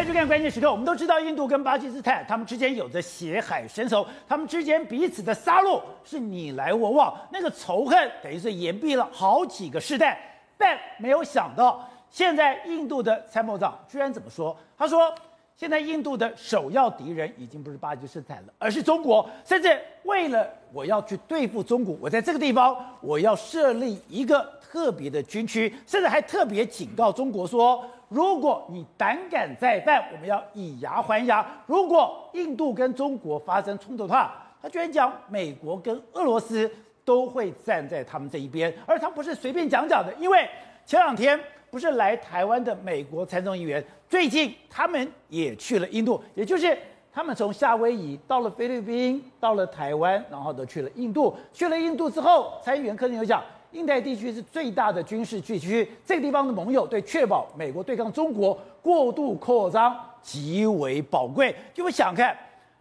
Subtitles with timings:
[0.00, 0.70] 欢迎收看关键时刻。
[0.70, 10.18] 我们都知道，印度跟巴基斯坦他们之间有着血海深仇，他们之间彼此的杀戮是你来我往，那个仇恨等于是延毕了好几个世代。
[10.56, 14.56] 但没有想到，现在印度的参谋长居然怎么说？
[14.74, 15.14] 他说，
[15.54, 19.28] 现在印度的首要敌人已经不是巴基斯坦了，而是中国。
[19.44, 27.84] 甚至为了我要去对付中国，我在这个地方我要设立一个特别的军区，甚至还特别警告中国说。
[28.10, 31.46] 如果你胆敢再犯，我们要以牙还牙。
[31.66, 36.68] 如果印度跟中国发生冲突的话，他居然讲美国跟俄罗斯
[37.04, 40.44] 都会站在他们这一边，而他不是随便讲讲的，因为
[40.84, 41.38] 前两天
[41.70, 46.76] 不是来台湾的美国参众议员，最近他们也去了印度，也就是
[47.12, 51.36] 他们从夏威夷到了菲律宾，到了台湾，然后都去了印度。
[51.52, 53.40] 去了印度之后，参议员柯文哲有讲。
[53.72, 61.54] 印太地区是最大的军事聚区，这个地方的盟友对确保美国对抗中国过度扩张极为宝贵。
[61.72, 62.36] 就会想看，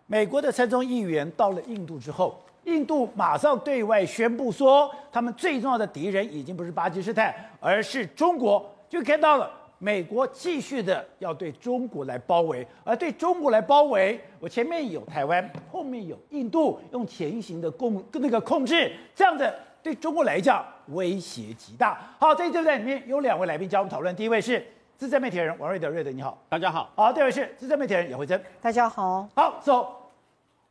[0.08, 8.68] 美国的参众议员到了印度之后，印度马上对外宣布说，他们最重要的敌人已经不是巴基斯坦，而是中国。
[8.90, 19.54] 就看到了美国继续的要对中国来包围，而对中国来包围，我前面有台湾，后面有印度，用前行的控那个控制这样的。
[19.82, 21.98] 对中国来讲，威胁极大。
[22.20, 24.14] 好，这一节里面有两位来宾加入讨论。
[24.16, 24.66] 第一位是
[24.98, 26.92] 资深媒体人王瑞德，瑞德你好，大家好。
[26.96, 29.28] 好，第二位是资深媒体人姚慧珍，大家好。
[29.34, 29.96] 好，走。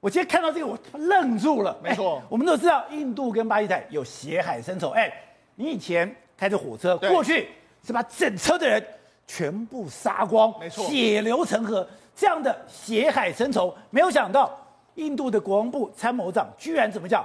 [0.01, 1.77] 我今天看到这个，我愣住了。
[1.83, 4.91] 没错，我们都知道印度跟巴基斯坦有血海深仇。
[4.91, 5.12] 哎，
[5.56, 7.48] 你以前开着火车过去，
[7.83, 8.84] 是把整车的人
[9.27, 14.56] 全部杀光，没错，血流成河，这样的血海深仇，没有想到
[14.95, 17.25] 印度的国防部参谋长居然怎么讲？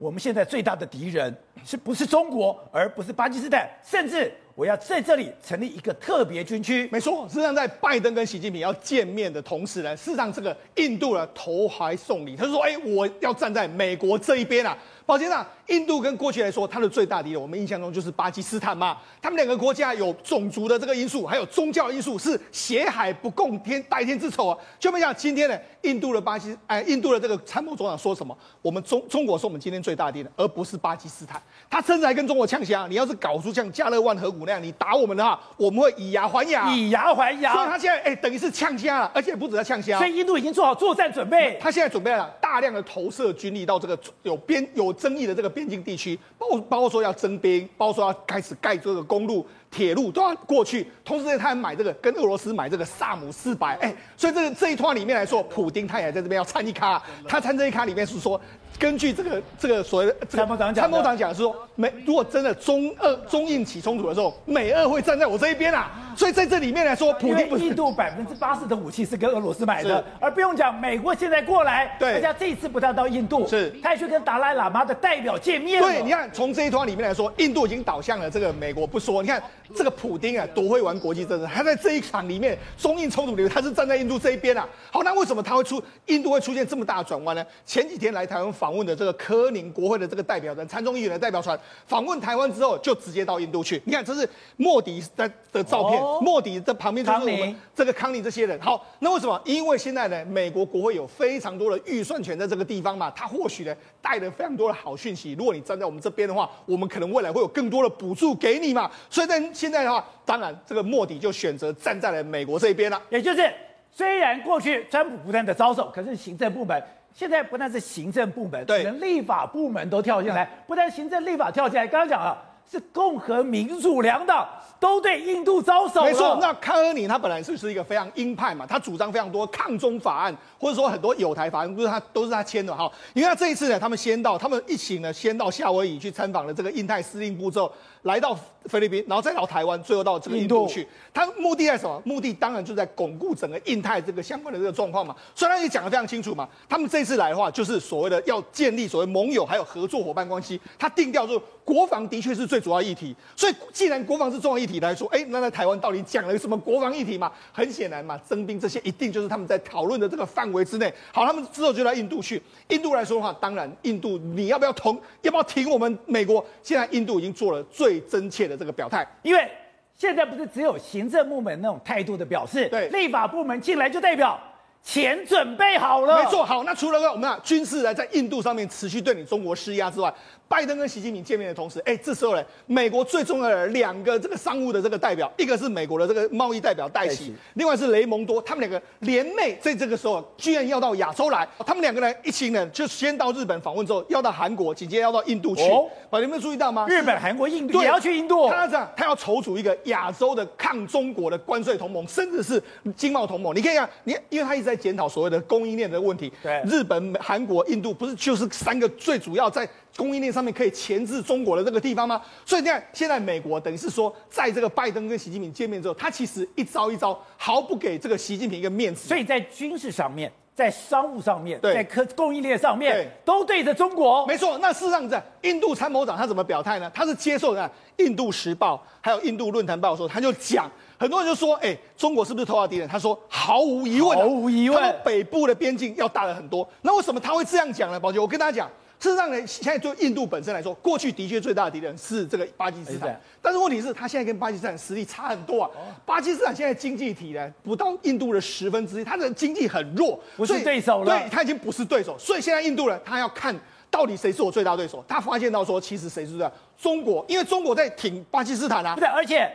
[0.00, 3.68] 我们现在最大的敌人是不是中国，而不是巴基斯坦？
[3.84, 6.88] 甚至我要在这里成立一个特别军区。
[6.90, 14.74] 没错，实际上在拜登跟习近平要见面的同时呢，事实上这个印度呢投怀送礼，他说：“哎，我要站在美国这一边啊。”
[15.06, 18.96] 宝先生，印度跟过去来说，它的最大敌人，我们印象中就是巴基斯坦嘛。
[19.20, 24.56] 他们两个国家有种族的这个因素，还有宗教因素，是血海不共天代天之仇啊。
[24.78, 28.36] 就没想今天呢，印度的巴西，哎，印度的这个参谋总长说什么？
[28.62, 31.42] 我们中中国是我们今天最大敌人，而不是巴基斯坦。
[31.68, 37.52] 他甚至还跟中国呛声，你要是搞出像加勒万河谷那样，你打我们的话，我们会以牙还牙，以牙还牙。
[37.54, 39.96] 所以他现在哎，等于是呛声了，而且不止在呛声。
[39.98, 45.80] 所以印度已经做好作战准备，他现在准备了大量的投射军力到这个有边有争议的这个边境。
[45.82, 50.90] 地区包包括说要征兵，包括说要开始盖这个公路、铁路都要过去。
[51.04, 57.00] 同时，他还买这个跟俄罗斯买这个萨姆四百，哎，所以这个这一段里面来说，普丁他也在这边要参一咖。
[57.26, 58.40] 他参这一咖里面是说，
[58.78, 65.90] 根据这个这个所谓的参谋长讲，参谋长讲是说，美如果真的中俄中印起冲突的时候，美俄会站在我这一边啊。
[66.16, 75.80] 所以在这里面来说，普丁不是印度百分之八十的武器是跟俄罗斯买的，而不用讲，美国现在过来，对，大家这一次不但到印度，是，他也去跟达赖喇嘛的代表见面。
[75.80, 79.42] 对，你看从这一段里面来说，印度已经倒向了这个美国不说，你看
[79.74, 84.68] 这个普丁啊，多会玩国际政治，他在这一场里面中印冲突里面，他是站在印度这一边啊。
[84.90, 87.44] 好，那为什么他会出印度会出现这么大的转弯呢？
[87.64, 93.80] 前几天来台湾访问的这个柯宁国会的这个代表人，参众议员的代表团访问台湾之后，就直接到印度去。
[93.84, 98.60] 你看，这是莫迪的的照片，哦、莫迪的旁边就是我们这个康宁这些人。
[98.60, 99.40] 好，那为什么？
[99.44, 105.34] 因为现在呢，美国国会有非常多的预算权在这个地方嘛，他或许呢带了非常多的好讯息。
[105.38, 108.90] 如果你站在我们这边的话，我们可能未来会有更多的补助给你嘛。
[109.08, 112.98] 所以在现在的话，当然这个莫迪就选择站在了美国这边了。
[113.10, 113.52] 也就是，
[113.92, 116.82] 虽然过去川普不断的遭受，可是行政部门
[117.12, 122.46] 现在不但是行政部门，对，连立法部门都跳进来，不但行政立法跳进来，刚刚讲了。
[122.70, 124.48] 是共和民主两党
[124.80, 126.02] 都对印度招手。
[126.02, 132.90] 没错，那康尼他本来是是一个非常鹰派嘛，他主张非常多抗中法案，或者说很多有台法案，不是他都是他签的哈。
[133.12, 137.70] 因为他这一次呢，他们先到，他们一起呢先到夏威夷去参访了这个印太司令部之后，
[138.02, 138.34] 来到
[138.64, 140.88] 菲律宾，然后再到台湾，最后到这个印度去。
[141.12, 142.00] 他目的在什么？
[142.06, 145.14] 目的当然就在巩固整个印太这个相关的这个状况嘛。
[145.34, 150.58] 虽然也讲得非常清楚嘛，他们这次来的话，就是所谓的要建立所谓盟友还有合作伙伴关系。
[150.78, 157.32] 他定调就是国防的确是最主要议题，所以既然国防是重要议题来说，哎，那在台湾到底讲了什么国防议题嘛？
[157.52, 160.92] 很显然嘛，征兵这些一定就是他们在讨论的这个范围之内。
[161.12, 162.40] 好，他们之后就来印度去。
[162.68, 166.44] 印度来说的话，当然印度你要不要同，要不要挺我们美国？
[166.62, 169.50] 现在印度已经做了最真切的这个表态，因为
[169.96, 174.38] 现在不是只有行政部门那种态度的表示，对，立法部门进来就代表
[174.82, 176.22] 钱准备好了。
[176.22, 180.12] 没错，好，那除了我们啊军事来在印度上面持续对你中国施压之外。
[180.50, 195.62] 拜登跟习近平见面的同时，哎，这时候呢，美国最重要的两个这个商务的这个代表，一个是美国的这个贸易代表戴琪，另外是雷蒙多，他们两个联袂在这个时候居然要到亚洲来，他们两个人一起呢，就先到日本访问之后，要到韩国，紧接着要到印度去。
[195.70, 196.84] 哦，你们有没有注意到吗？
[196.88, 198.48] 日本、韩国、印度也要去印度。
[198.48, 202.60] 他这样，他要筹组一个亚洲的抗中国的关税同盟，甚至是
[202.96, 203.54] 经贸同盟。
[203.54, 206.32] 你可以看，你因为他一直在检讨所谓的供应链的问题。
[206.42, 209.68] 对，日本、韩国、印度不是就是三个最主要在。
[210.00, 212.22] 供应链上面可以钳制中国的这个地方吗？
[212.46, 219.06] 所以你看，现在美国等于是说，在这个拜登跟习近平见面之后，他其实一招一招毫不给这个习近平一个面子。
[219.06, 224.26] 所以在军事上面，在商务上面，在科供应链上面，都对着中国。
[224.26, 224.56] 没错。
[224.56, 226.90] 那事实上，在印度参谋长他怎么表态呢？
[226.94, 227.62] 他是接受的
[228.02, 232.88] 《印度时报》还有《印度论坛报》说，他就讲，很多人就说，哎，中国是不是头号敌人？
[232.88, 236.66] 他说，毫无疑问，毫无疑问，他们北部的边境要大了很多。
[236.80, 238.00] 那为什么他会这样讲呢？
[238.00, 238.70] 宝杰，我跟大家讲。
[239.00, 243.18] 事实上呢，现在就印度本身来说，过去的确最大的敌人是这个巴基斯坦。
[243.40, 245.70] 但是问题是，他现在跟巴基斯坦实力差很多啊。
[246.04, 251.18] 巴基斯坦现在经济体呢，不到印度的十分之一，他的经济很弱，不是对手了。
[251.18, 253.58] 对，他已经不是对手，所以现在印度人，他要看
[253.90, 255.02] 到底谁是我最大对手。
[255.08, 258.94] 他发现到说，其实谁是这中国，因为中国在挺巴基斯坦啊。
[258.94, 259.50] 不对，而且。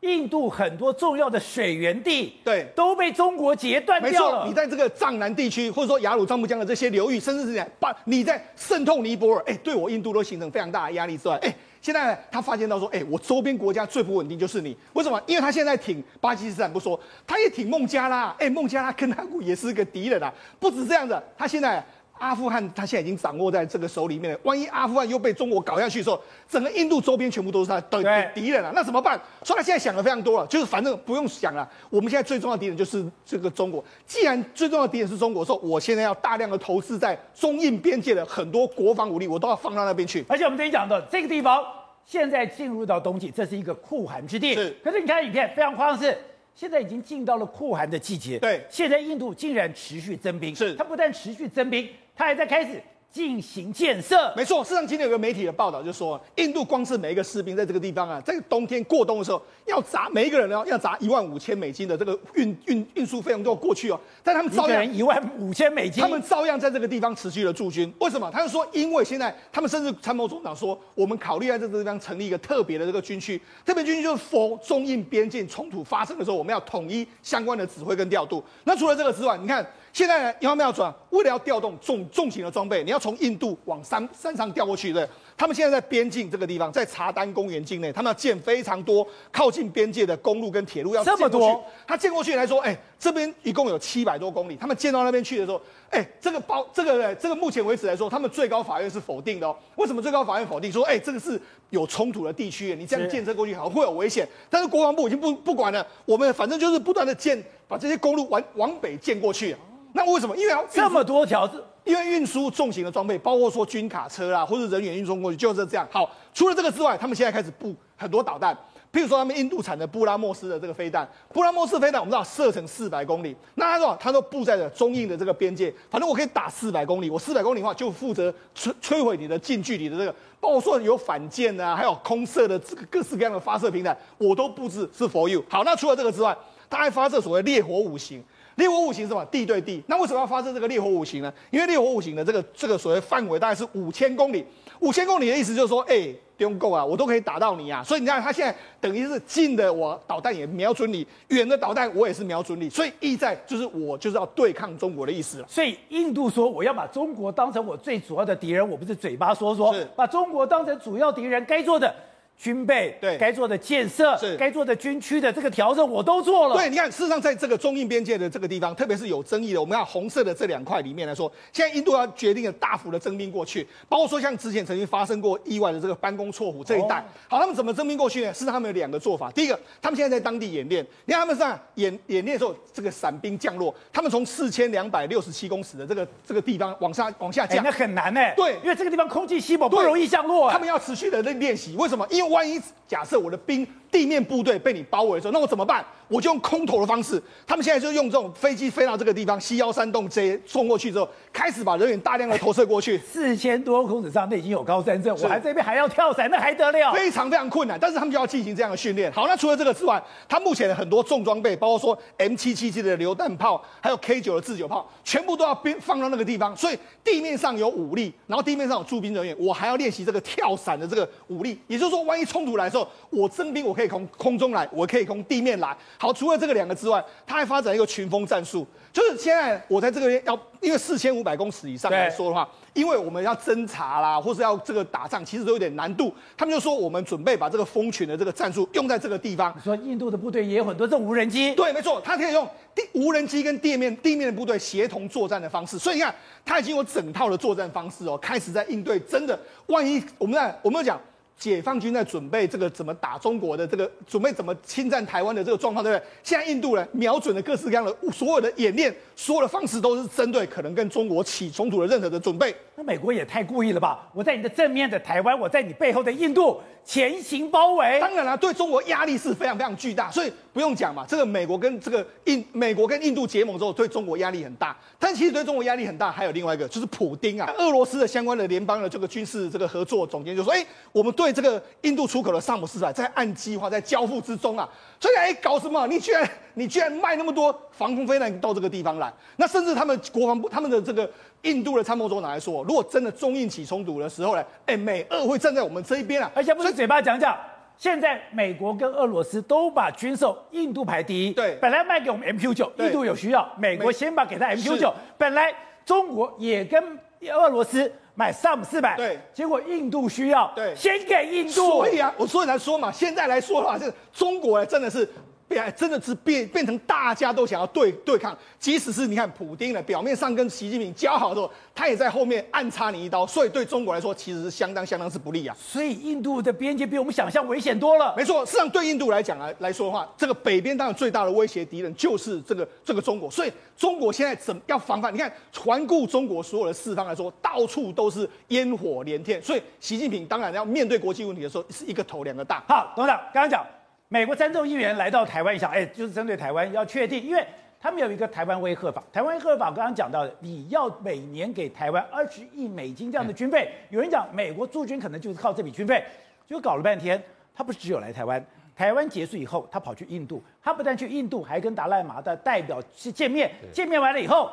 [0.00, 4.38] 印度很多重要的水源地，对，都被中国截断掉了。
[4.38, 15.20] 没错，你在这个藏南地区，或者说雅鲁藏布江的这些流域，甚至是把你在渗透尼泊尔，哎，对我印度都形成非常大的压力之外，哎，现在呢，他发现到说，哎，我周边国家最不稳定就是你，为什么？
[15.26, 21.84] 因为他现在挺巴基斯坦不说，他也挺孟加拉，哎，孟加拉跟他也是个敌人啊，不止这样子，他现在。
[22.18, 29.20] 阿富汗他现在已经掌握在这个手里面了，万一阿富汗又被中国搞下去的时候，整个印度周边全部都是他的敌人了，那怎么办？
[29.42, 33.84] 所以他现在想的非常多了，就是反正不用想了，我们现在最重要的敌人就是这个中国。
[34.06, 40.24] 既然最重要的敌人是中国，说我现在要大量的投资在中印边界的很多国防武力，我都要放到那边去。
[40.28, 41.62] 而且我们之前讲的这个地方，
[42.04, 44.54] 现在进入到冬季，这是一个酷寒之地。
[44.54, 46.16] 是，可是你看影片非常夸张是。
[46.54, 48.64] 现在已经进到了酷寒的季节，对。
[48.70, 50.74] 现在印度竟然持续增兵，是。
[50.74, 51.86] 它不但持续增兵，
[52.16, 52.82] 它还在开始
[53.12, 54.32] 进行建设。
[54.36, 63.98] 没错，事实上今天有个媒体的报道就说，印度光是每一个士兵在这个地方啊，在冬天过冬的时候，要砸每一个人呢要砸一万五千美金的这个运运运输费用都要过去哦。
[64.22, 67.90] 但他们照样一万五千美金，他们照样在这个地方持续的驻军。
[68.00, 68.30] 为什么？
[68.30, 78.44] 他就说，因为现在他们甚至参谋总长说，我们考虑在这个地方成立一个特别的这个军区，特别军区就是 for 中印边境冲突发生的时候，我们要统一相关的指挥跟调度。
[78.64, 79.66] 那除了这个之外，你看。
[79.92, 80.94] 现在呢，有没有转？
[81.16, 85.08] 为了要调动重重型的装备，你要从印度往山山上调过去，对？
[85.36, 91.02] 他们现在在边境这个地方，在查丹公园境内，他们要建非常多靠近边界的公路跟铁路，要。
[91.02, 94.56] 这么多，他建过去来说，哎，这边一共有七百多公里。
[94.56, 95.60] 他们建到那边去的时候，
[95.90, 99.56] 哎，这个包这个这个目前为止来说，他们最高法院是否定的哦。
[99.76, 100.70] 为什么最高法院否定？
[100.70, 101.40] 说，哎，这个是
[101.70, 104.26] 有冲突的地区，你这样建设过去好像会有危险。
[104.50, 109.54] 但是国防部已经不不管了，我们反正就是不断的建，把这些公路往往北建过去。
[109.96, 110.36] 那为什么？
[110.36, 111.50] 因为要这么多条，
[111.82, 115.88] 因为运输重型的装备，包括说军卡车啦，或者人员运送过去，就是这样。
[115.90, 118.54] 好，除了这个之外，他们现在开始布很多导弹，
[118.92, 135.42] 譬如说他们印度产的布拉莫斯的这个飞弹，布拉莫斯飞弹我们知道射程四百公里，那他说他都布在了中印的这个边界，反正我可以打四百公里，我四百公里的话就负责摧摧毁你的近距离的这个，包括说有反舰啊，还有空射的这个各式各样的发射平台，我都布置是 for you。
[135.48, 136.36] 好，那除了这个之外，
[136.68, 138.22] 他还发射所谓烈火五型。
[138.56, 139.24] 烈火五型是什么？
[139.26, 139.82] 地对地。
[139.86, 141.32] 那为什么要发射这个烈火五型呢？
[141.50, 144.44] 因为烈火五型的这个这个所谓范围大概是五千公里。
[144.80, 147.82] 五千公里的意思就是说，哎、欸，不用够啊，我都可以打到你啊。
[147.82, 152.68] 所以你看，他现在等于是近的我导弹也瞄准你，远的导弹我也是瞄准你。
[152.68, 155.46] 所以意在就是我就是要对抗中国的意思了。
[155.48, 161.94] 所以印度说我要把中国当成我最主要的敌人，我不是嘴巴说说，把中国当成主要敌人，该做的。
[162.38, 166.54] 军备对，该做的建设是该做的军区的这个调整我都做了。
[166.54, 176.98] 对，你看，事实上在这个中印边界的这个地方，特别是有争议的，我们要红色的这两块里面来说，现在印度要决定了大幅的征兵过去，包括说像之前曾经发生过意外的这个班公错虎这一带。
[176.98, 178.32] 哦、好，他们怎么征兵过去呢？
[178.32, 179.30] 事实上他们有两个做法。
[179.30, 188.20] 第一个，他们现在在当地演练，你看他们上演演练的时候，这个伞兵降落，他们从四千两百六十七公尺的这个这个地方往下往下降，那很难呢。
[188.36, 190.50] 对，因为这个地方空气稀薄，不容易降落。
[190.50, 192.06] 他们要持续的练练习，为什么？
[192.10, 193.66] 因为万一假设我的兵
[193.96, 195.82] 地面部队被你包围的时候，那我怎么办？
[196.06, 197.20] 我就用空投的方式。
[197.46, 202.98] 他们现在就用这种飞机飞到这个地方西幺三洞 J 送过去之后，开始把人员大量的投射过去。
[202.98, 206.92] 四千多公尺上，那已经有高山症，我还这边还要跳伞，那还得了？
[206.92, 207.78] 非常非常困难。
[207.80, 209.10] 但是他们就要进行这样的训练。
[209.10, 216.54] 好，那除了这个之外，他目前的很多重装备，包括说 M 七七七的榴弹炮，还有 K 九的自九炮，全部都要编放到那个地方。
[216.54, 221.58] 所以地面上有武力，然后地面上有驻兵人员，我还要练习这个跳伞的这个武力。
[221.66, 225.76] 也就是说，万一冲突来的时候，我征兵我可以从空中来，我可以从地面来。
[225.98, 226.76] 好，除了这个两个。
[226.76, 236.14] 之外，他还发展一个群峰战术，就是现在我在这个要，因为四千五百公尺以上来说的话，因为我们要侦察啦，或是要这个打仗，其实都有点难度。
[236.36, 239.58] 他们就说，我们准备把这个蜂群的这个战术用在这个地方。
[239.64, 245.78] 说印度的部队也有很多这种无人机，对，没错，他可以用地无人机跟地面地面的部队协同作战的方式。
[245.78, 246.14] 所以你看，
[246.44, 249.00] 他已经有整套的作战方式哦，开始在应对。
[249.00, 249.38] 真的，
[249.68, 251.00] 万一我们在我们讲。
[251.38, 256.06] 解放军在准备这个怎么打中国的这个准备怎么侵占台湾的这个状况，对不对？
[256.22, 262.54] 现在印度呢，瞄准了各式各样的所有的演练，所有的方式都是针对可能跟中国起冲突的任何的准备。
[262.74, 264.08] 那美国也太故意了吧？
[264.14, 266.60] 我在你的正面的台湾，我在你背后的印度。
[266.88, 271.04] 前行包围，当然了，对中国压力是非常非常巨大，所以不用讲嘛。
[271.08, 274.76] 这个美国跟这个印，美国跟印度结盟之后，对中国压力很大。
[274.96, 284.68] 但其实对中国压力很大，还有另外一个，就是普丁啊，俄罗斯的相关的联邦的这个军事这个合作总监就说：“哎，我们对这个印度出口的萨姆四百在按计划在交付之中啊。”
[285.00, 285.86] 所以哎，搞什么？
[285.86, 289.12] 你居然你居然卖那么多防空飞弹到这个地方来？
[289.36, 291.10] 那甚至他们国防部他们的这个。
[291.42, 297.38] 印度的参谋总长来说，如果真的中印起冲突的时候呢，哎，美俄会站在我们这一边啊，而且不是嘴巴讲讲。
[297.76, 301.32] 现在美国跟俄罗斯都把军售，印度排第一。
[301.32, 304.92] 对，本来卖给我们 MQ 九，印度有需要，美国先把给他 MQ 九。
[305.16, 305.54] 本来
[305.84, 306.82] 中国也跟
[307.30, 311.52] 俄罗斯买 SAM 四百，对，结果印度需要，对，先给印度。
[311.52, 315.08] 所以啊，我所以来说嘛，现在来说的话，是中国真的是。
[315.48, 325.56] 变真的是变变成大家都想要对对抗，即使是你看普丁呢，表面上跟习近平交好的时候，他也在后面暗插你一刀，所以对中国来说其实是相当相当是不利啊。
[325.58, 328.14] 所以印度的边界比我们想象危险多了。
[328.16, 335.14] 没错，事实上对印度来讲啊来说的话，这个北边当然最大的威胁敌人就是这个这个中国，所以中国现在怎么要防范？
[335.14, 342.62] 你看环顾中国所有的四方来说，到处都是烟火连天，所以习近平当然要面对国际问题的时候是一个头两个大。
[342.68, 343.64] 好，董事长刚刚讲。
[344.08, 347.44] 美国参众议员来到台湾，一想，哎，就是针对台湾要确定，因为
[347.80, 349.02] 他们有一个台湾威吓法。
[349.12, 353.68] 台湾威吓法刚刚讲到的，你要每年给台湾二十亿美金这样的军费。
[353.90, 356.04] 有人讲美国驻军可能就是靠这笔军费，
[356.46, 357.20] 就搞了半天，
[357.52, 358.44] 他不是只有来台湾，
[358.76, 364.48] 台湾结束以后，他跑去印度，他不但去印度，还跟达赖喇的代表去见面，见面完了以后，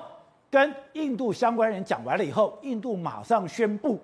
[0.50, 4.02] 跟印度相关人讲完了以后，印度马上宣布。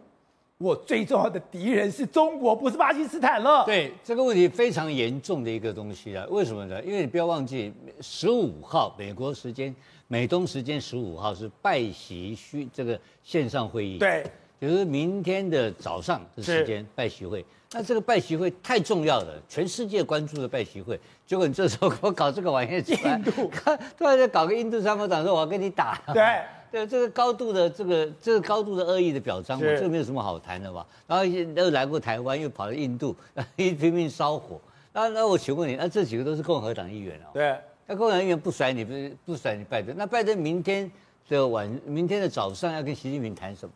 [0.60, 3.64] 我最重要的敌人是中国，不是巴基斯坦了。
[3.64, 6.84] 对这个问题非常严重的一个东西啊，为什么呢？
[6.84, 9.74] 因为你不要忘记，十五号美国时间、
[10.10, 17.46] 美东时间十五号是拜习会这个线上会议，对，就是明天的早上的时间拜习会。
[17.72, 23.50] 那这个拜习会太重要了，全世界关注的拜习会，结果你这时候给我搞这个玩意儿，印度
[23.98, 26.22] 突然间搞个印度参谋长说我要跟你打，对。
[26.72, 30.86] 对这个高度的这个这个高度的恶意的表彰嘛，这个没有什么好谈的嘛。
[31.08, 33.16] 然后又来过台湾，又跑到印度，
[33.56, 34.60] 一拼命烧火。
[34.94, 37.30] 那那我请问你，那这几个都是共和党议员哦。
[37.34, 37.56] 对。
[37.88, 38.94] 那共和党议员不甩你，不
[39.26, 39.96] 不甩你拜登。
[39.98, 40.92] 那拜登明天
[41.28, 43.74] 的晚，明天的早上要跟习近平谈什么？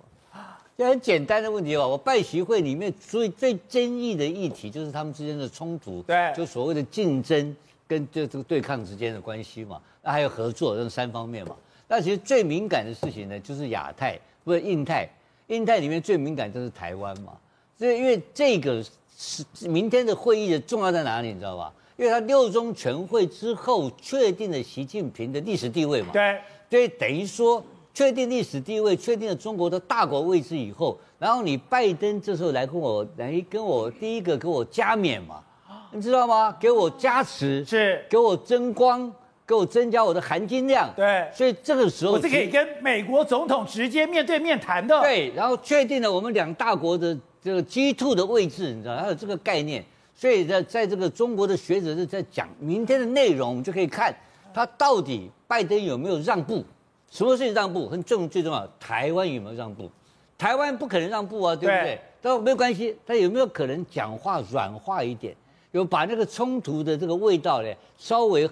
[0.75, 1.87] 就很简单的问题吧。
[1.87, 7.55] 我拜习会里面所以最争议的议题就是他们之间的冲突，对，就所谓的竞争
[7.87, 9.79] 跟这这个对抗之间的关系嘛。
[10.01, 11.55] 那还有合作这三方面嘛。
[11.95, 15.07] 那其实最敏感的事情呢，就是亚太，不是印太。
[15.45, 17.33] 印太里面最敏感就是台湾嘛。
[17.77, 18.83] 所以因为这个
[19.15, 21.71] 是明天的会议的重要在哪里，你知道吧？
[21.95, 26.09] 因为他六中全会之后确定了习近平的历史地位嘛。
[26.11, 26.39] 对。
[26.67, 35.43] 所以等于说确定历史地位，确定了中国的大国位置以后，然后你拜登这时候来跟我来跟我第一个给我加冕嘛，
[35.91, 36.57] 你知道吗？
[36.59, 39.13] 给我加持，是给我争光。
[39.45, 49.83] 给我增加我的含金量，对，所以这个时候我是可以跟美国总统直接面对面谈的，对，然后确定了我们两大国的这个 G2 的位置，你知道，还有这个概念，
[50.15, 54.15] 所以在在这个中国的学者是在讲明天的内容，我们就可以看
[54.53, 56.63] 他到底拜登有没有让步，
[57.11, 59.91] 什么事情让步，很重最重要，台湾有没有让步？
[60.37, 61.69] 台湾不可能让步啊，对。
[61.69, 61.99] 不对？
[62.21, 65.35] 都没有关系，他有没有可能讲话软化一点，
[65.71, 68.49] 有把那个冲突的这个味道呢稍微。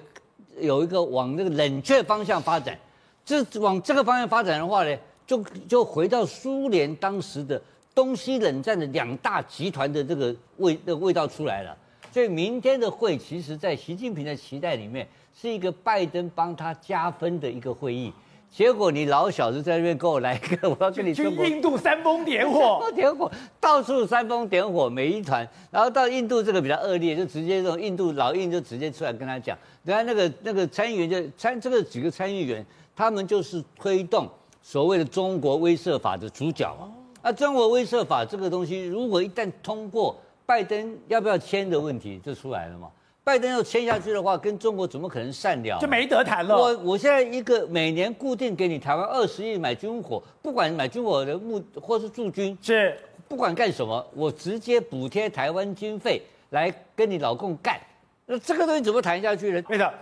[0.60, 2.77] 有一个往那个冷却方向发展，
[3.25, 7.62] 这往这个方向发展的话呢，就就回到苏联当时的
[7.96, 11.77] 东西冷战的两大集团的这个味的味道出来了。
[12.12, 15.08] 所以明天的会，其实在习近平的期待里面，
[15.39, 18.12] 是一个拜登帮他加分的一个会议。
[18.51, 23.31] 结果你老小子在那边给我来一个， 我要跟你去印度煽风点火，煽风点火，
[23.62, 25.48] 到处煽风点火，每一团。
[25.72, 34.27] 然后到印度这个比较恶劣，就直接这种印度老印就直接出来跟他讲，人家那个那个参议员就参这个几个参议员，他们就是推动
[34.62, 36.75] 所谓的中国威慑法的主角。
[37.22, 42.89] 啊，中国威慑法这个东西，如果一旦通过，拜登要不要签的问题就出来了嘛。
[43.24, 45.78] 拜登要签下去的话，跟中国怎么可能善了？
[45.80, 46.58] 就没得谈了。
[46.58, 52.98] 我我现在一个每年固定给你台湾二十亿买军火，不管买军火的目或是驻军，是
[53.28, 57.80] 不管干什么，我直接补贴台湾经费来跟你老共干。
[58.25, 59.62] 那这个东西怎么谈下去呢？
[59.62, 59.94] 对的，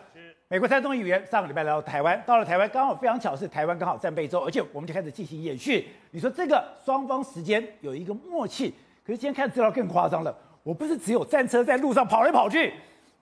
[0.48, 5.86] 美国参众议员上个礼拜来到台湾，到了台湾刚好非常巧是台湾刚好战备周，而且我们就开始进行演训。
[6.12, 8.74] 你说这个双方时间有一个默契，
[9.06, 10.34] 可是今天看资料更夸张了，
[10.64, 12.74] 我不是只有战车在路上跑来跑去。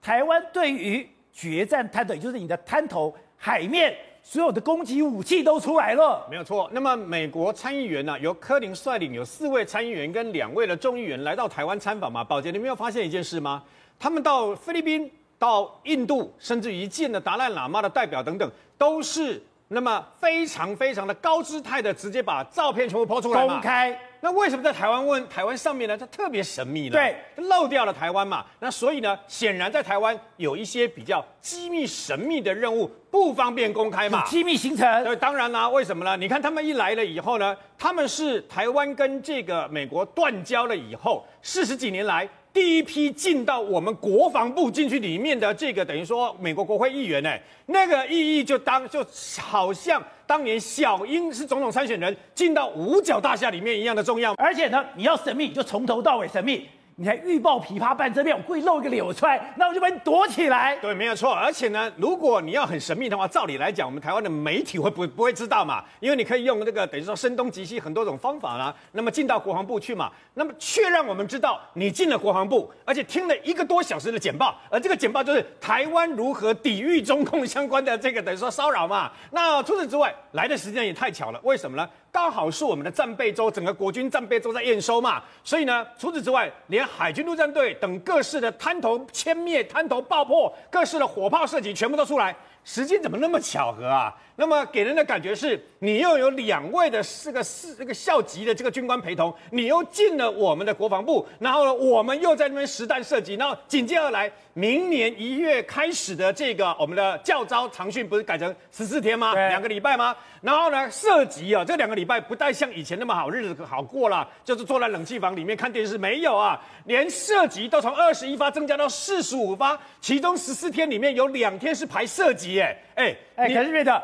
[0.01, 6.25] 台湾对于决战滩头，也就是你的滩头海面，所有的攻击武器都出来了。
[6.29, 6.69] 没有错。
[6.73, 12.23] 那么美国参议员呢、由柯林率领，有四位参议员跟两位的众议员来到台湾参访嘛？
[12.23, 13.63] 宝杰，你没有发现一件事吗？
[13.99, 23.99] 他们到菲律宾、到印度，甚至于见的达赖喇嘛的代表等等，都是那么非常非常的高姿态的，直接把照片全部抛出来公开。
[24.21, 25.95] 那为什么在台湾问台湾上面呢？
[25.95, 26.91] 它特别神秘呢？
[26.91, 27.15] 对，
[27.47, 28.45] 漏掉了台湾嘛。
[28.59, 34.25] 那所以呢，显然在台湾有一些比较机密神秘的任务，不方便公开嘛。
[34.25, 35.03] 机密行程。
[35.03, 35.69] 对，当然啦。
[35.69, 36.17] 为什么呢？
[36.17, 42.27] 你看他们一来了以后呢，他们是台湾跟这个美国断交了以后，四十几年来
[42.57, 47.31] 第一批进到我们国防部进去里面的这个，等于说美国国会议员呢，
[47.67, 49.05] 那个意义就当就
[49.39, 50.03] 好像。
[50.25, 56.67] 当年小英是总统参选人，进到五角大厦里面一样的重要，而且呢，你要神秘就从头到尾神秘。
[56.99, 60.75] 你还预报琵琶半遮面，我故意露一个脸出来，那我就把你躲起来。
[60.77, 61.31] 对，没有错。
[61.31, 65.83] 而且呢，如果你要很神秘的话，照理来讲，我们台湾的媒体会不会不会知道嘛？
[65.99, 68.73] 因为你可以用那个等于说声东击西很多种方法啦。
[68.93, 79.11] 那么进到国防部去嘛，那么却让我们知道你进了国防部，而且听了一个多小时的简报，而这个简报就是台湾如何抵御中共相关的这个等于说骚扰嘛。
[79.29, 81.87] 那除此之外，来的时间也太巧了，为什么呢？
[82.17, 92.35] 刚好是我们的战备周，整个国军战备周在验收嘛，所以呢，除此之外，连海军陆战队等各式的滩头歼灭、滩头爆破、各式的火炮射击，全部都出来。
[92.67, 94.13] 时间怎么那么巧合啊？
[94.35, 109.33] 那么给人的感觉是，你又有两位的四个四这个校级的这个军官陪同，你又进了我们的国防部，然后呢，我们又在那边实弹射击，然后紧接而来，明年一月开始的这个我们的教招长训不是改成十四天吗？
[109.33, 110.13] 两个礼拜吗？
[110.41, 122.56] 然后呢，射击啊，这两个礼拜不再像以前那么好日子好过了，就是坐在冷气房里面看电视，没有啊，连射击都从二十一发增加到四十五发，其中十四天里面有两天是排射击。
[122.59, 124.01] 哎哎哎，可是瑞特，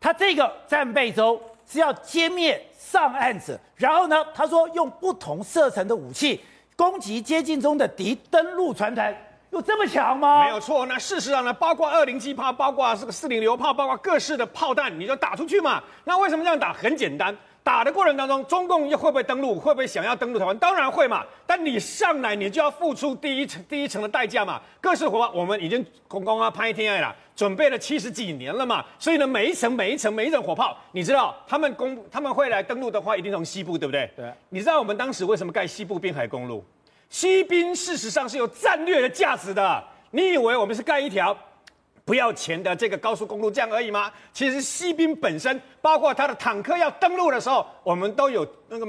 [0.00, 6.44] 他这个战备周是要歼灭上岸者，然后呢，他说用不同射程的武器
[6.76, 9.14] 攻击接近中的敌登陆船团，
[9.50, 10.44] 有这么强吗？
[10.44, 10.84] 没有错。
[10.86, 15.82] 那事实上呢，包括二零七炮，包括这个四零榴炮，包括各式的炮弹，你就打出去嘛。
[16.04, 16.72] 那为什么这样打？
[16.72, 17.36] 很简单。
[17.64, 19.58] 打的过程当中，中共又会不会登陆？
[19.58, 20.56] 会不会想要登陆台湾？
[20.58, 21.24] 当然会嘛。
[21.46, 24.60] 但你上来，你就要付出第一层第一层的代价嘛。
[24.82, 28.84] 各式火炮，我们已经空空啊拍天爱了，准备了七十几年了嘛。
[28.98, 34.10] 所以呢，每一层每一层每一层火炮，你知道他们攻他们会来登陆的话，一定从西部，对不对？
[34.14, 34.30] 对。
[34.50, 36.62] 你知道我们当时为什么盖西部滨海公路？
[37.08, 39.82] 西滨事实上是有战略的价值的。
[40.10, 41.34] 你以为我们是盖一条？
[42.04, 44.12] 不要钱的这个高速公路这样而已吗？
[44.32, 48.86] 其实西兵本身，包括他的坦克要登陆的时候，我们都有那个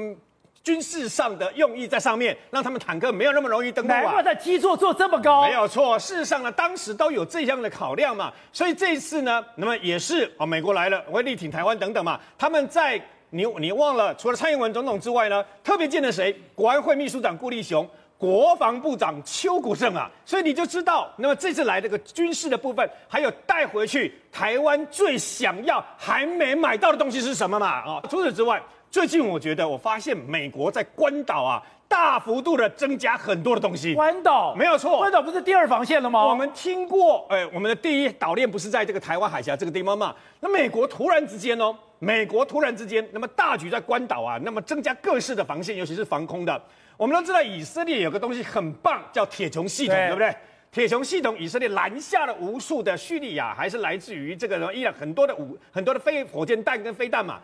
[0.62, 4.02] 军事上的用意在上面，让他们坦克没有那么容易登陆啊。
[4.02, 5.46] 难怪在基座做这么高。
[5.46, 8.34] 没有错，事实上呢，当时都有这样的考量嘛。
[8.52, 12.20] 所以这一次呢，那么也是啊，美国来了，会力挺台湾等等嘛。
[12.38, 16.36] 他们在你你忘了，除了蔡英文总统之外呢，特别见了谁？
[16.54, 17.88] 国安会秘书长顾立雄。
[18.18, 27.68] 国防部长邱国正啊，所以你就知道，那么这次来这个军事的部分，还有带回去台湾最想要还没买到的东西是什么嘛？
[27.68, 33.94] 啊，除此之外，最近我觉得我发现美国在关岛啊，大幅度的增加很多的东西。
[33.94, 36.26] 关岛没有错，关岛不是第二防线了吗？
[36.26, 40.16] 我们听过，哎，我们的第一岛链不是在这个台湾海峡这个地方嘛？
[40.40, 46.62] 那美国突然之间哦，美国突然之间，那么大举在关岛啊，那么增加各式的防线，尤其是防空的。
[46.98, 50.36] 我们都知道以色列有个东西很棒，叫铁穹系统，对，对不对？
[50.72, 57.40] 铁穹系统，以色列拦下了无数的叙利亚，还是来自于这个伊朗很多的武、很多的飞火箭弹跟飞弹嘛。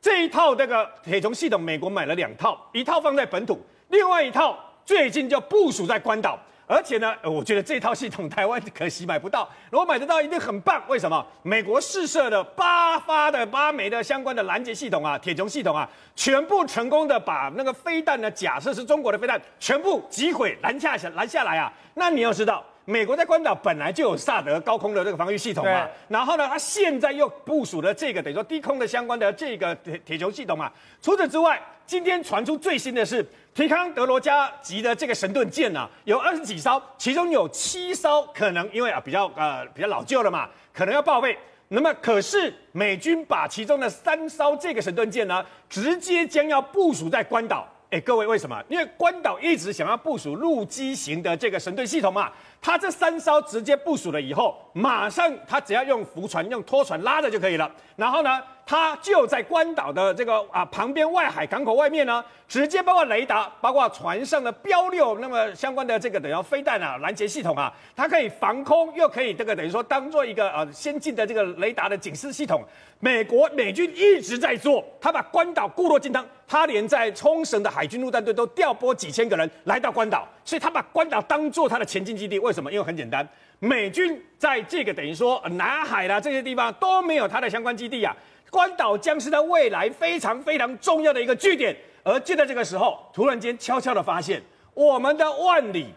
[0.00, 6.38] 这一套这个铁穹系统，美国买了两套，一套放在本土，另外一套最近就部署在关岛。
[6.66, 10.82] 而且呢，我觉得这套系统台湾可惜买不到，如果买得到一定很棒。
[10.88, 11.24] 为什么？
[11.42, 21.72] 美国试射的八发的八枚的相关的拦截系统啊，铁穹系统啊，全部成功的把那个飞弹呢，假设是中国的飞弹，全部击毁拦下下拦下来啊。
[21.94, 22.64] 那你要知道。
[22.88, 30.70] 美国在关岛本来就有萨德高空的这个防御系统嘛，然后呢，它现在又部署了这个等于说低空的相关的这个铁铁穹系统嘛。
[31.02, 41.38] 除此之外，今天传出最新的是提康德罗加级的这个神盾舰啊，有二十几艘，其中有七艘可能因为啊比较呃比较老旧了嘛，可能要报废。
[41.68, 47.66] 那么可是美军把其中的三艘这个神盾舰呢，直接将要部署在关岛。
[47.90, 48.60] 哎，各位为什么？
[48.68, 52.32] 因为关岛一直想要部署陆基型的这个神盾系统嘛。
[52.60, 57.70] 他这三艘直接部署了以后，马上他只要用浮船、用拖船拉着就可以了。
[57.94, 72.64] 然后呢，他就在关岛的这个啊旁边外海港口外面呢，直接包括雷达、包括船上的标六，那么相关的这个等于飞弹啊、拦截系统啊，它可以防空，又可以这个等于说当做一个呃先进的这个雷达的警示系统。
[72.98, 82.38] 美国美军一直在做，他把关岛固若金汤，他连在冲绳的海军陆战队都调拨几千个人来到关岛，所以他把关岛当做他的前进基地。
[82.38, 82.72] 为什么？
[82.72, 83.28] 因为很简单，
[83.58, 88.16] 美军在这个等于说南海啦这些地方都没有他的相关基地啊。
[88.48, 94.40] 关岛将是在未来非常非常重要的一个据点，而就在这个时候，突然间悄悄的发现，
[94.72, 95.88] 我们的万里、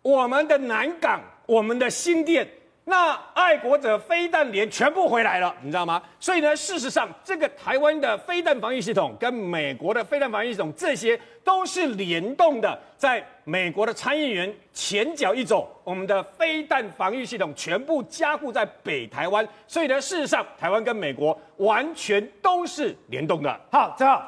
[0.00, 2.48] 我们的南港、我们的新店，
[2.90, 6.02] 那爱国者飞弹连全部回来了，你知道吗？
[6.18, 12.76] 所以呢，事实上，这个台湾的飞弹防御系统跟美国的飞弹防御系统，这些都是联动的。
[12.96, 19.46] 在美国的参议员前脚一走，我们的飞弹防御系统全部加固在北台湾。
[19.68, 23.60] 所以呢，事实上，台湾跟美国完全都是联动的。
[23.70, 24.20] 好，正好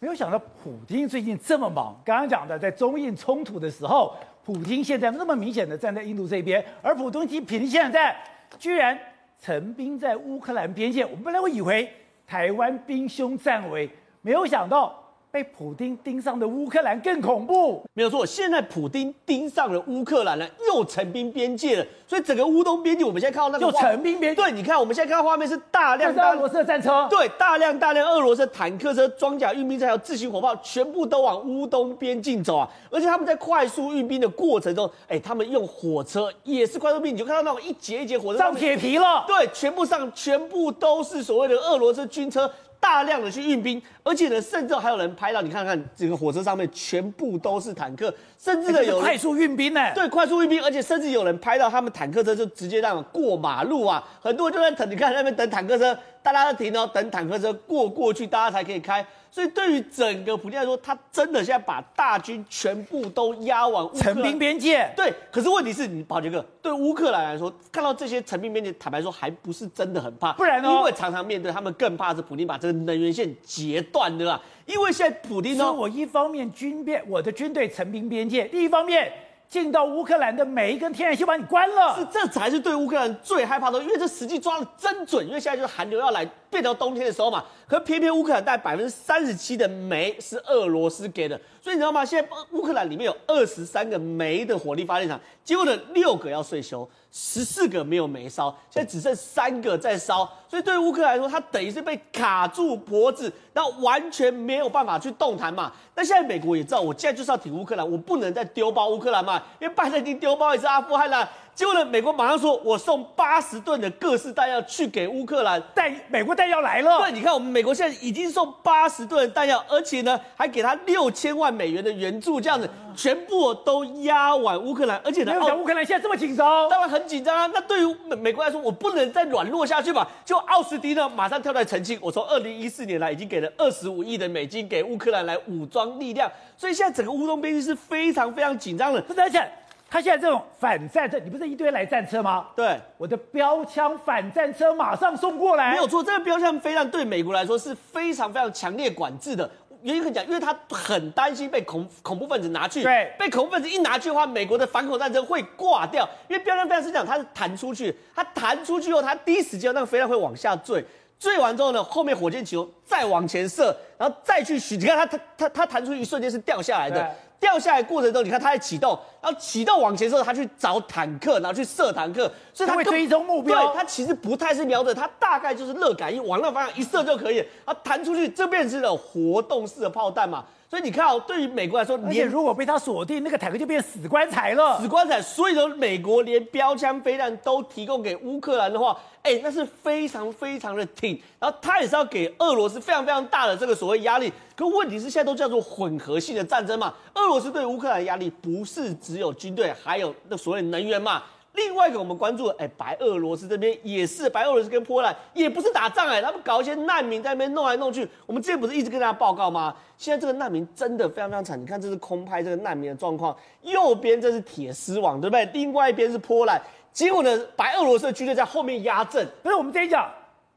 [0.00, 1.96] 没有想到普京最近这么忙。
[2.04, 4.16] 刚刚讲的，在中印冲突的时候。
[4.52, 8.16] 普京现在那么明显的站在印度这边，而普丁其平现在
[8.58, 8.98] 居然
[9.38, 11.04] 陈兵在乌克兰边界。
[11.04, 11.88] 我们本来会以为
[12.26, 13.88] 台湾兵凶战危，
[14.22, 15.09] 没有想到。
[15.30, 18.26] 被普丁盯上的乌克兰更恐怖，没有错。
[18.26, 24.42] 现在普丁盯上了乌克兰了，又成兵边界了，所以整个乌东边境，我们现在看到那个又成兵边界。
[24.42, 32.68] 对，你看我们现在看到画面是大量大俄罗斯的战车，对，大量大量俄罗斯坦克车、装甲运兵车还有自行火炮，全部都往乌东边境走啊！
[32.90, 42.50] 而且他们在快速运兵的过程中，哎，他们用火车也是快速运兵，你就看到那种一节一节火车上铁皮了，对，全部上全部都是所谓的俄罗斯军车。
[42.80, 59.04] 大量的去运兵，而且呢，甚至还有人拍到，你看看这个火车上面全部都是坦克，甚至呢有快速运兵呢，对，快速运兵，而且甚至有人拍到他们坦克车就直接让过马路啊，很多人就在等，你看那边等坦克车，大家要停哦，等坦克车过过去，大家才可以开。
[59.32, 64.90] 所以对于整个普京来说，他真的现在把大军全部都压往陈兵边界。
[64.96, 70.68] 对，可是问题是你宝杰哥，对乌克兰来说，看到这些陈兵边界，坦白说还不是真的很怕，不然呢？
[70.68, 74.40] 因为常常面对他们更怕是普京把这个能源线截断的啦。
[74.66, 79.12] 因为现在普京呢，我一方面军变，我的军队陈兵边界，另一方面。
[79.50, 87.44] 进到乌克兰的每一根天然气把你关了，是这才是对乌克兰最害怕的，因为这时机抓的真准，因为现在就是寒流要来，变到冬天的时候嘛。
[87.66, 92.04] 可偏偏乌克兰带百分之三十七的煤是俄罗斯给的，所以你知道吗？
[92.04, 96.88] 现在乌克兰里面有二十三个煤的火力发电厂，结果呢六个要岁修。
[97.12, 105.72] 十四个没有煤烧，现在只剩三个在烧，所以对于乌克兰来说，它等于是被卡住脖子，然后完全没有办法去动弹嘛。
[105.96, 111.28] 那现在美国也知道，我现在就是要挺乌克兰，我不能再丢包乌克兰嘛，因为拜登已经丢包一次阿富汗了。
[111.60, 117.00] 结果呢，美国马上说，我送八十吨的各式弹药去给乌克兰，弹美国弹药来了。
[117.00, 127.46] 对，你看我们美国现在已经送八十吨的弹药，而且呢，还给他六千万美元的援助，这样子全部都压往乌克兰，而且呢，没有乌克兰现在这么紧张，当然很紧张啊。
[127.52, 130.10] 那对于美美国来说，我不能再软弱下去吧？
[130.24, 139.46] 就奥斯汀呢，马上跳出来澄清，我从二零一四年来已经给了二十五亿的美金给乌克兰来武装力量，所以现在整个乌东边境是非常非常紧张的，而且。
[139.90, 142.46] 他现在这种反战车，你不是一堆来战车吗？
[142.54, 145.72] 对，我的标枪反战车马上送过来。
[145.72, 149.50] 没有错，这个标枪飞弹对美国来说是非常非常强烈管制的。
[149.82, 152.84] 原因很讲，因为他很担心被恐恐怖分子拿去。
[152.84, 156.08] 对，被恐怖分子一拿去的话，美国的反恐战争会挂掉。
[156.28, 160.84] 因为标枪飞弹是讲，它是弹出去，它弹出去后，它第一时间那个飞弹会往下坠，
[161.18, 164.76] 坠完之后呢，后面火箭球再往前射，然后再去取。
[164.76, 167.10] 你看它它它它弹出去一瞬间是掉下来的。
[167.40, 173.66] 掉下来过程中，你看它在启动，然后启动往前之后，他去找坦克，然后去射坦克，所以他会追踪目标。
[173.66, 180.44] 对，他其实不太是瞄准，他大概就是热感应往那个方向一射就可以，啊弹出去，这边是的活动式的炮弹嘛。
[180.70, 184.80] 所以你看哦，对于美国来说，而且如果被他锁定，那个坦克就变死棺材了。
[184.80, 185.20] 死棺材。
[185.20, 191.20] 所以说，美国连标枪飞弹都提供给乌克兰的话，哎，那是非常非常的挺。
[191.40, 194.32] 然后他也是要给俄罗斯非常非常大的这个所谓压力。
[194.54, 196.94] 可问题是，现在都叫做混合性的战争嘛。
[197.14, 201.22] 俄罗斯对乌克兰的压力不是只只有军队，还有那所谓能源嘛。
[201.54, 208.08] 另外一个我们关注的，哎，白俄罗斯这边也是，白俄罗斯跟波兰也不是打仗哎，他们搞一些难民在那边弄来弄去。
[208.24, 209.74] 我们之前不是一直跟大家报告吗？
[209.98, 215.44] 现在这个难民真的非常非常惨，你看这是空拍这个难民的状况，右边这是铁丝网，对不对？
[215.46, 219.26] 另外一边是波兰，结果呢，白俄罗斯的军队在后面压阵。
[219.42, 220.08] 所以我们这一讲，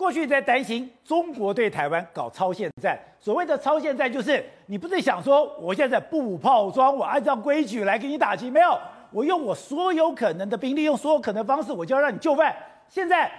[0.04, 8.78] 过去在担心中国对台湾搞超限战，所谓的超限战就是你不是想说我现在布炮装，我按照规矩来给你打击，没有。
[9.12, 12.54] 我用我所有可能的兵力，用所有可能的方式，我就要让你就范。
[12.90, 13.32] 现在，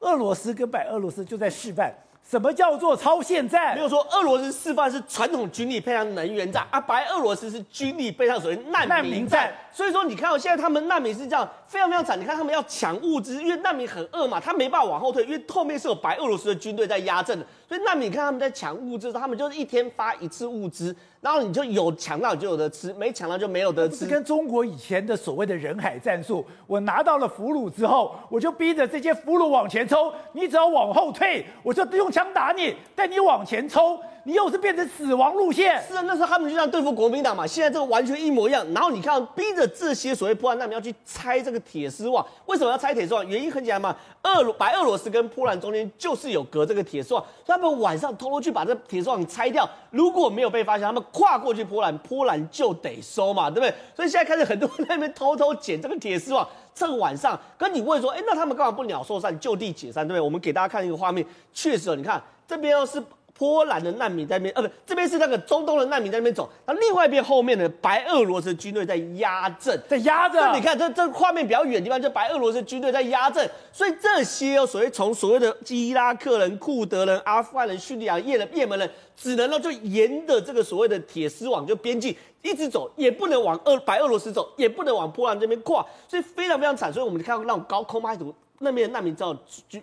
[0.00, 1.90] 俄罗斯跟白俄罗斯就在示范。
[2.30, 3.74] 什么叫做超限战？
[3.74, 9.52] 没有说俄罗斯示范是传统军力配上能源战，啊，白俄罗斯是军力配上所谓难民战。
[9.72, 12.20] 所以说，你看到现在他们难民是这样，非常非常惨。
[12.20, 17.44] 你看他们要抢物资，因为难民很饿嘛，他没办法往后退，因为后面是有白俄罗斯的军队在压阵的。
[17.70, 24.06] 所以那你看他们在抢物资，他们就是一天发一次物资，然后你就有抢到就有得吃，没抢到就没有得吃。
[24.06, 32.26] 跟中国以前的所谓的人海战术，我拿到了俘虏之后，我就逼着这些俘虏往前冲，你只要往后退，我就用枪。
[32.32, 35.82] 打你，但你往前冲，你又是变成死亡路线。
[35.88, 38.66] 是啊，那时候他们就像对付国民党嘛，现在这个完全一模一样。
[38.72, 43.26] 然后你看，逼着这些所谓波兰难民要去拆这个铁丝网，为什么要拆铁丝网？
[43.26, 49.68] 原因很简单嘛，俄罗白俄罗斯跟波兰中间就是有隔这个铁丝网，他们晚上偷偷去把这铁丝网拆掉。
[49.90, 53.74] 如果没有被发现，他们跨过去波兰，波兰就得收嘛，对不对？
[53.94, 56.46] 所以现在开始很多人在那边偷偷捡这个铁丝网。
[56.72, 60.20] 这个晚上跟你问说，哎，那他们干嘛不鸟兽散，就地解散，对不对？
[60.20, 63.02] 我们给大家看一个画面，确实哦，你看这边又是。
[63.40, 70.38] 波兰的难民在那边，呃，不，这边是那个中东的难民在那边走，那另外一边后面的，白俄罗斯军队在压阵，在压着。
[70.38, 86.92] 那你看这这画面比较远的地方，就白俄罗斯军队在压阵，所以这些哦，所谓从所谓的伊拉克人、库德人、阿富汗人、叙利亚、叶人、叶门人，只能呢就沿着这个所谓的铁丝网，就边境一直走，也不能往俄白俄罗斯走，也不能往波兰这边跨，所以非常非常惨。
[86.92, 88.34] 所以我们看到那种高空拍图。
[88.62, 89.34] 那边难民只好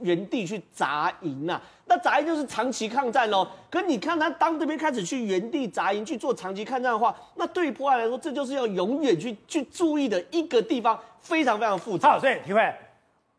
[0.02, 3.48] 原地去扎营呐，那扎营就是长期抗战喽。
[3.72, 12.12] 可你看他当这边开始去原地扎营去做长期抗战的话，那对于波兰来说，这就是要永远去去注意的一个地方，非常非常复杂。
[12.12, 12.74] 好，所以体会，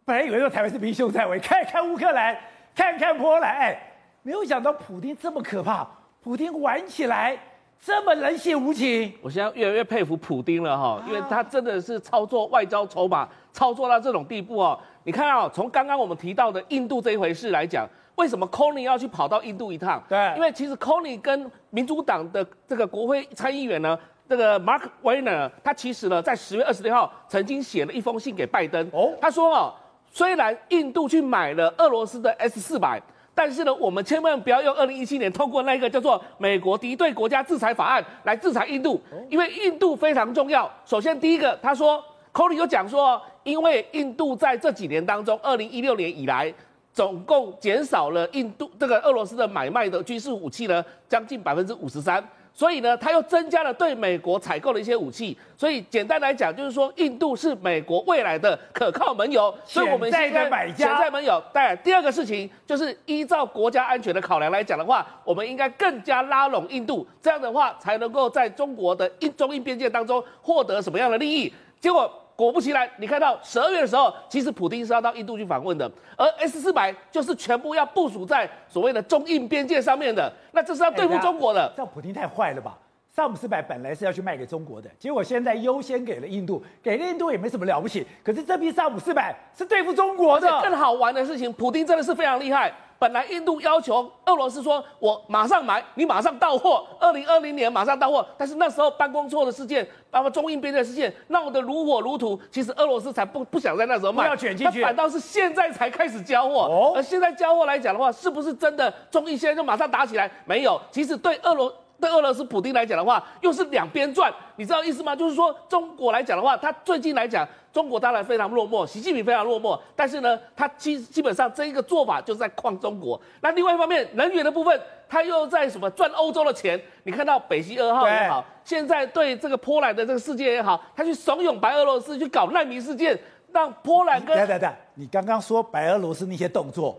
[0.04, 2.36] 本来以为说台湾是兵凶战危， 看看乌克兰，
[2.74, 3.78] 看看波兰，
[4.22, 5.86] 没有想到普丁这么可怕，
[6.20, 7.38] 普丁玩起来
[7.80, 9.12] 这么冷血无情。
[9.22, 14.78] 我现在越来越佩服普丁了哈，因为他真的是操作外交筹码，操作到这种地步哦。
[15.04, 20.02] 你看啊，从刚刚我们提到的印度这一回事来讲，为什么 Coney 要去跑到印度一趟？
[20.08, 28.86] 对，因为其实 Coney 跟民主党的这个国会参议员呢，这个 Mark Warner，他其实呢在十月二十六号曾经写了一封信给拜登。
[28.92, 29.72] 哦，他说哦，
[30.10, 33.00] 虽然印度去买了俄罗斯的 S 四百，
[33.38, 40.68] 但是呢，我们千万不要用二零一七年通过那个叫做美国敌对国家制裁法案来制裁印度，因为印度非常重要。
[40.84, 42.02] 首先第一个，他说。
[42.30, 46.52] 科里有讲说，因为印度在这几年当中，二零一六年以来，
[46.92, 52.22] 总共减少了印度这个俄罗斯的买卖的军事武器呢，将近百分之五十三。
[52.58, 55.38] 所以呢，他又增加了对美国采购的一些武器。
[55.56, 59.54] 所以简单来讲，就是说，印度是美国未来的可靠盟友。
[59.64, 61.40] 所以我们现在潜在盟友。
[61.52, 71.54] 当然，第二个事情就是依照国家安全的考量来讲的话，我们应该更加拉拢印度，这样的话才能够在中国的印中印边界当中获得什么样的利益。
[71.78, 72.12] 结果
[72.44, 81.72] 果不其然，你看到十二月的时候，其实普丁是要到印度去访问的，而 S 四百就是全部要部署在所谓的中印边界上面的，那这是要对付中国的。
[81.76, 82.78] 这普丁太坏了吧？
[83.10, 88.06] 萨姆四百本来是要去卖给中国的，结果现在优先给了印度，给了印度也没什么了不起。
[88.22, 90.48] 可是这批萨姆四百是对付中国的。
[90.62, 92.72] 更好玩的事情，普丁真的是非常厉害。
[92.98, 102.38] 本来印度要求俄罗斯说：“我马上买，你马上到货，二零二零年马上到货。”但是那时候办公错的事件，包括中印边界事件闹得如火如荼。
[102.50, 106.62] 其实俄罗斯才不不想在那时候卖，要卷进去，反倒是现在才开始交货。
[106.62, 110.30] 哦，而现在交货来讲的话，是不是真的中印现在就马上打起来？
[110.44, 111.72] 没有，其实对俄罗。
[112.00, 115.16] 对俄罗斯普丁来讲的话，又是两边转，你知道意思吗？
[115.16, 123.20] 就是说，中国来讲的话，他最近来讲，中国当然非常落寞，习近平非常落寞，但是呢，他基基本上这一个做法就是在框中国。
[123.40, 126.80] 那另外一方面，能源的部分，他又在什么赚欧洲的钱？
[127.02, 133.18] 你看到北溪二号也好，现在对这个波兰的这个事件也好，他去怂恿白俄罗斯去搞难民事件，
[133.52, 134.36] 让波兰跟……
[134.36, 136.96] 等等等，你刚刚说白俄罗斯那些动作。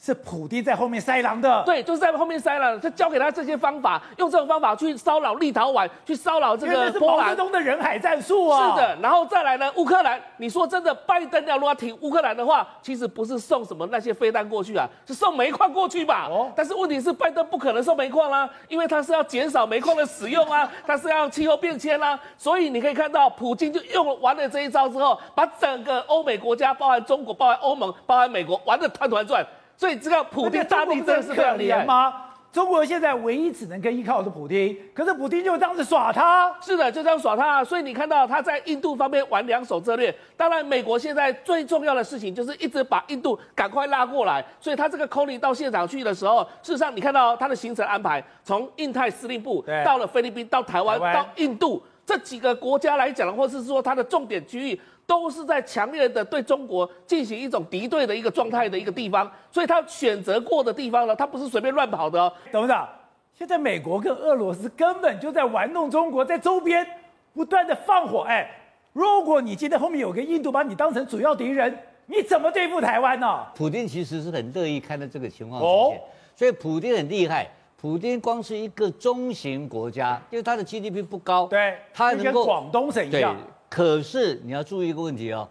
[0.00, 7.26] 是普丁在后面塞狼的，对，就是在后面塞狼，他教给他这些方法，用这种方法去骚扰立陶宛，去骚扰这个波兰。
[7.26, 8.70] 毛泽东的人海战术啊！
[8.70, 16.28] 是的，然后再来呢，乌克兰，你说真的，拜登要如果挺乌克兰的话，其实不是送什么那些飞弹过去啊，是送煤矿过去吧？
[16.30, 29.44] 哦，但是问题是，拜登不可能送煤矿啦，因为他是要减少煤矿的使用啊，他是要气候变迁啦，所以你可以看到，普京就用完了这一招之后，把整个欧美国家，包含中国、包含欧盟、包含美国，玩的团团转。
[29.78, 32.24] 所以这个普丁大帝真的是可怜吗？
[32.50, 36.52] 中国现在唯一只能跟依靠的是普京，可是普京就这样子耍他。
[36.60, 37.62] 是的，就这样耍他。
[37.62, 40.12] 所以你看到他在印度方面玩两手策略。
[40.36, 44.44] 当然，美国现在最重要的事情就是一直把印度赶快拉过来。
[44.58, 54.80] 所以他这个 Kony 到现场去的时候，事实上你看到他的行程安排，从印太司令部到了菲律宾，到台湾，到印度这几个国家来讲，或是说他的重点区域。
[55.08, 62.30] 都是在强烈的对中国进行一种敌对的一个状态的一个地方，所以他选择过的地方呢，他不是随便乱跑的哦。
[62.52, 62.86] 董事长，
[63.32, 66.86] 现在美国跟俄罗斯根本就在玩弄中国，在周边
[67.32, 68.20] 不断的放火。
[68.28, 68.46] 哎，
[68.92, 73.46] 如果你今天后面有个印度把你当成主要敌人，你怎么对付台湾呢？
[73.54, 76.02] 普京其实是很乐意看到这个情况出现，
[76.36, 77.50] 所以普京很厉害。
[77.80, 83.34] 普京光是一个中型国家，因为他的 GDP 不高，对，他能够跟广东省一样。
[83.68, 85.48] 可是你要注意一个问题哦，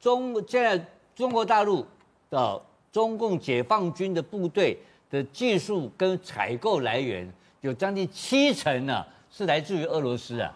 [0.00, 0.82] 中现在
[1.14, 1.84] 中国大陆
[2.30, 4.78] 的中共解放军的部队
[5.10, 10.54] 的技术跟采购来源有将近七成呢，是来自于俄罗斯啊。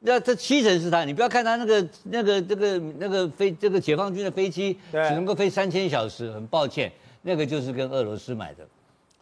[0.00, 6.90] 那这七成是他，你不要看他那个那个这个那个飞这个解放军的飞机只能够飞三千小时，很抱歉，
[7.22, 8.66] 那个就是跟俄罗斯买的。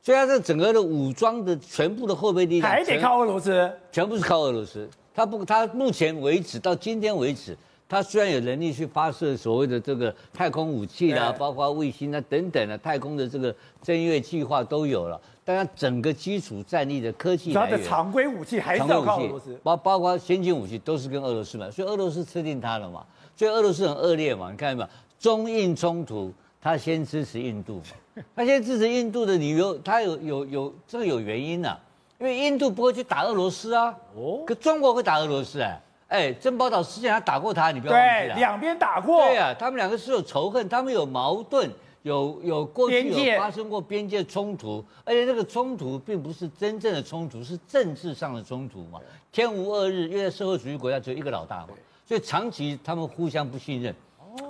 [0.03, 4.89] 所以他这整个的武装的全部的后备力量还得靠俄罗斯，全部是靠俄罗斯。
[5.15, 7.57] 他不，他目前为止到今天为止，
[7.89, 23.05] 他虽然有能力去发射所谓的这个太空武器啦，包括卫星啊等等的太空的这个正月计划都有了，但他整个基础战力的科技他的常规武器还是要靠俄罗斯，包包括先进武器都是跟俄罗斯买，所以俄罗斯吃定他了嘛，
[23.37, 24.89] 所以俄罗斯很恶劣嘛，你看到没有？
[25.19, 27.83] 中印冲突，他先支持印度
[28.15, 31.81] 嘛，他先支持印度的理由，他有有有这个有原因呐、啊。
[32.21, 41.71] 因为印度不会去打俄罗斯啊，哦，可中国会打俄罗斯哎，哎，珍宝岛事件还打过他，你不要忘记了，两边打过，对啊，他们两个是有仇恨，他们有矛盾，
[42.03, 49.01] 有有过去有发生过边界冲突，而且这个冲突并不是真正的冲突，是政治上的冲突嘛，
[49.33, 51.69] 天无二日，因为社会主义国家只有一个老大嘛，
[52.07, 53.95] 所以长期他们互相不信任，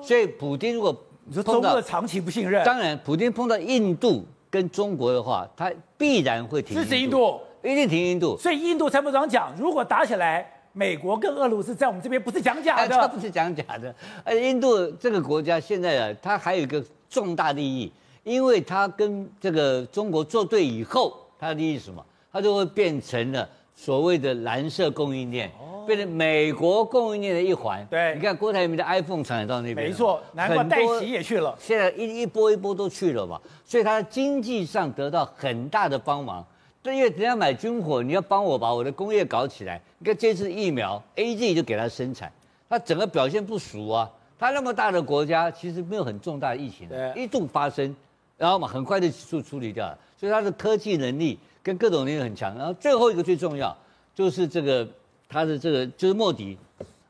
[0.02, 0.92] 所以普京如果
[1.24, 7.40] 你说中国长期不信任，当然普京碰到印度跟中国的话，他必然会挺支持印度。
[7.62, 13.94] 一定挺印度，所以印度参谋长讲，如果打起来，美国跟俄罗斯在我们这边不是讲假的，他不是讲假的。
[14.24, 17.92] 而印度这个国家现在啊，它还有一个重大利益，
[18.22, 22.04] 因为它跟这个中国作对以后，它的利益是什么？
[22.32, 27.84] 它就会变成了所谓的蓝色供应链，哦变成美国供应链的一环。
[27.90, 31.56] 对，你看郭台铭的 iPhone 厂也到那边，没错，难怪戴奇也去了。
[31.58, 36.46] 现在一一波一波都去了嘛，所以它经济上得到很大的帮忙。
[36.82, 39.80] 对，因为人家买军火，你要帮我把我的工业搞起来。
[39.98, 42.32] 你看这次疫苗，A G 就给他生产，
[42.68, 44.10] 他整个表现不俗啊。
[44.38, 47.94] 他那么大的国家，其实没有很重大的疫情，一度发生，
[48.38, 49.98] 然后嘛很快就处处理掉了。
[50.16, 52.56] 所以他的科技能力跟各种能力很强。
[52.56, 53.76] 然后最后一个最重要，
[54.14, 54.88] 就是这个
[55.28, 56.56] 他的这个就是莫迪。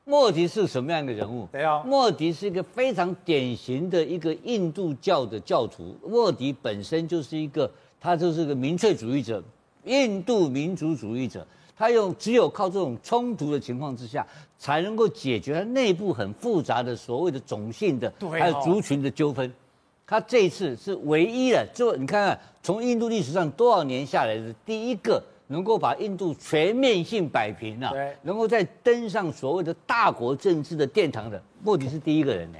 [0.04, 1.46] 莫迪是什么样一个人物？
[1.52, 5.96] 对啊，莫迪是一个非常典型的一个印度教的教徒。
[6.04, 9.40] 莫迪本身就是一个，他就是个民粹主义者。
[9.84, 14.26] 印度民族主义者，他用只有靠这种冲突的情况之下，
[14.58, 19.52] 才能够解决他内部很复杂的所谓的种姓的，还有族群的纠纷。
[20.06, 32.58] 他这一次是唯一的，就你看看，从印度历史上多少年下来的第一个能够把印度全面性摆平了，能够再登上所谓的大国政治的殿堂的，莫迪是第一个人呢。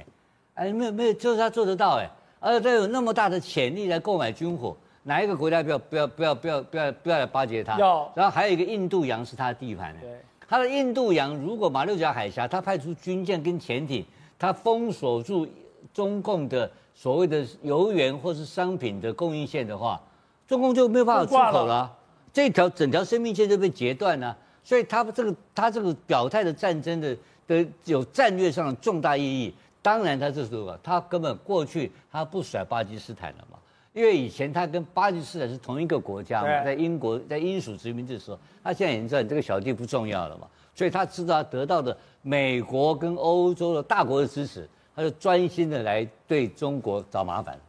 [0.53, 4.75] 哎，没有没有，就是他做得到哎，而且他有那么大的潜力来购买军火。
[5.03, 7.77] 哪一个国家不要不要不要不要不要不要来巴结他？
[7.77, 8.11] 要。
[8.15, 9.99] 然后还有一个印度洋是他的地盘呢。
[10.01, 10.19] 对。
[10.47, 14.05] 他的印度洋，如果马六甲海峡他派出军舰跟潜艇，
[14.37, 15.47] 他封锁住
[15.93, 20.01] 中共的所谓的油源或是商品的供应线的话，
[20.47, 21.97] 中共就没有办法出口了，了。
[22.33, 24.37] 这条整条生命线就被截断了。
[24.63, 29.53] 所以他这个他这个表态的战争的的有战略上的重大意义。
[29.81, 33.57] 当然他这时候他根本过去他不甩巴基斯坦了嘛。
[33.93, 47.59] 因为以前他跟巴基斯坦是同一个国家嘛，在英国在英属殖民地的时候，他现在已经知道你这个小弟不重要了嘛，所以他知道他得到的美国跟欧洲的大国的支持，他就专心的来对中国找麻烦。